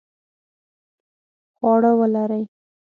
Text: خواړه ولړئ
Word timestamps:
خواړه 1.55 1.91
ولړئ 1.99 2.43